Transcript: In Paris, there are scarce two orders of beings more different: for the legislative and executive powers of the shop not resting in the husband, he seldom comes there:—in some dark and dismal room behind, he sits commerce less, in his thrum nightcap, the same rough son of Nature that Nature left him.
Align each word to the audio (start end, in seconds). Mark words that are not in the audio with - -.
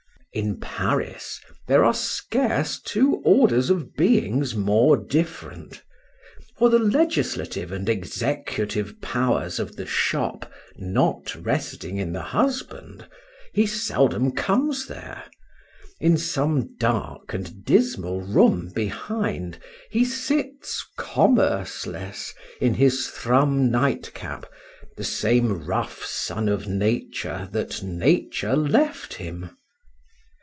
In 0.33 0.61
Paris, 0.61 1.41
there 1.67 1.83
are 1.83 1.93
scarce 1.93 2.79
two 2.79 3.15
orders 3.25 3.69
of 3.69 3.95
beings 3.97 4.55
more 4.55 4.95
different: 4.95 5.83
for 6.57 6.69
the 6.69 6.79
legislative 6.79 7.69
and 7.73 7.89
executive 7.89 9.01
powers 9.01 9.59
of 9.59 9.75
the 9.75 9.85
shop 9.85 10.49
not 10.77 11.35
resting 11.35 11.97
in 11.97 12.13
the 12.13 12.21
husband, 12.21 13.07
he 13.51 13.65
seldom 13.67 14.31
comes 14.31 14.85
there:—in 14.87 16.17
some 16.17 16.77
dark 16.77 17.33
and 17.33 17.65
dismal 17.65 18.21
room 18.21 18.69
behind, 18.73 19.57
he 19.89 20.05
sits 20.05 20.81
commerce 20.97 21.85
less, 21.85 22.33
in 22.61 22.75
his 22.75 23.09
thrum 23.09 23.69
nightcap, 23.69 24.45
the 24.95 25.03
same 25.03 25.65
rough 25.65 26.05
son 26.05 26.47
of 26.47 26.69
Nature 26.69 27.49
that 27.51 27.83
Nature 27.83 28.55
left 28.55 29.15
him. 29.15 29.49